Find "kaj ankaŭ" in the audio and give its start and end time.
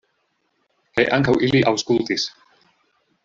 0.95-1.35